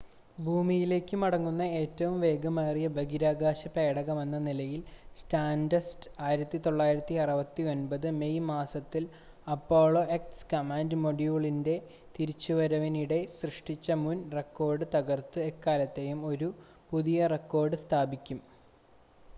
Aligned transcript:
ഭൂമിയിലേക്ക് 0.37 1.15
മടങ്ങുന്ന 1.21 1.63
ഏറ്റവും 1.79 2.15
വേഗമേറിയ 2.21 2.85
ബഹിരാകാശ 2.95 3.67
പേടകമെന്ന 3.75 4.37
നിലയിൽ 4.45 4.81
സ്റ്റാർഡസ്റ്റ് 5.19 6.09
1969 6.23 7.83
മെയ് 8.17 8.41
മാസത്തിൽ 8.47 9.03
അപ്പോളോ 9.47 10.03
എക്സ് 10.17 10.47
കമാൻഡ് 10.53 11.01
മൊഡ്യൂളിൻ്റെ 11.03 11.75
തിരിച്ചുവരവിനിടെ 12.15 13.19
സൃഷ്ടിച്ച 13.37 13.97
മുൻ 14.03 14.19
റെക്കോർഡ് 14.37 14.87
തകർത്ത് 14.95 15.41
എക്കാലത്തെയും 15.49 16.21
ഒരു 16.31 16.49
പുതിയ 16.91 17.27
റെക്കോർഡ് 17.35 17.79
സ്ഥാപിക്കും 17.85 18.41